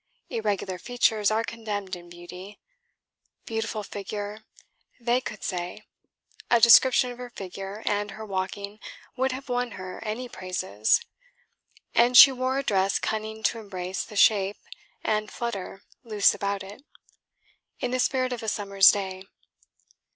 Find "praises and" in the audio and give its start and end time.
10.27-12.17